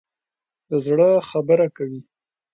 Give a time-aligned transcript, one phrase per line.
[0.69, 2.01] د زړه خبره کوي.